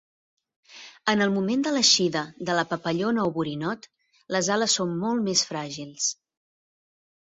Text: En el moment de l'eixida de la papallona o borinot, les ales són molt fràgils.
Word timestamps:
En 1.13 1.21
el 1.25 1.33
moment 1.35 1.65
de 1.67 1.73
l'eixida 1.75 2.25
de 2.49 2.57
la 2.61 2.65
papallona 2.73 3.29
o 3.29 3.37
borinot, 3.37 3.89
les 4.37 4.53
ales 4.59 4.79
són 4.83 5.01
molt 5.07 5.47
fràgils. 5.55 6.15